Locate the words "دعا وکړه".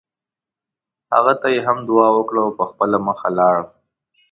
1.87-2.41